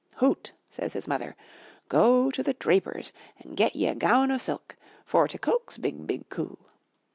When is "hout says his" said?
0.15-1.07